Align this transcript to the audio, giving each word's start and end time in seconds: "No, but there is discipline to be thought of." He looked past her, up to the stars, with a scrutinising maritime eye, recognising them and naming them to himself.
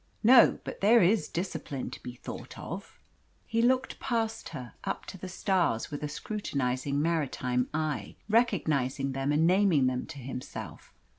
"No, 0.23 0.57
but 0.63 0.81
there 0.81 1.03
is 1.03 1.27
discipline 1.27 1.91
to 1.91 2.01
be 2.01 2.15
thought 2.15 2.57
of." 2.57 2.99
He 3.45 3.61
looked 3.61 3.99
past 3.99 4.49
her, 4.49 4.73
up 4.83 5.05
to 5.05 5.17
the 5.19 5.29
stars, 5.29 5.91
with 5.91 6.01
a 6.01 6.09
scrutinising 6.09 6.99
maritime 6.99 7.69
eye, 7.71 8.15
recognising 8.27 9.11
them 9.11 9.31
and 9.31 9.45
naming 9.45 9.85
them 9.85 10.07
to 10.07 10.17
himself. 10.17 10.91